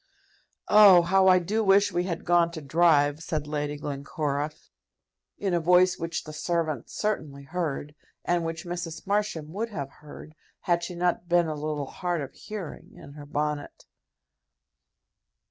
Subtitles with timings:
[0.67, 4.49] "Oh, how I do wish we had gone to drive!" said Lady Glencora,
[5.37, 7.93] in a voice which the servant certainly heard,
[8.25, 9.05] and which Mrs.
[9.05, 13.27] Marsham would have heard had she not been a little hard of hearing, in her
[13.27, 13.85] bonnet.